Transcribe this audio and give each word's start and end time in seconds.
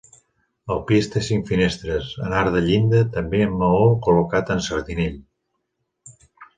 El 0.75 0.79
pis 0.87 1.09
té 1.15 1.21
cinc 1.27 1.45
finestres, 1.49 2.09
en 2.29 2.35
arc 2.39 2.51
de 2.57 2.65
llinda, 2.71 3.05
també 3.19 3.45
amb 3.49 3.63
maó 3.63 3.87
col·locat 4.09 4.53
en 4.59 4.67
sardinell. 4.73 5.25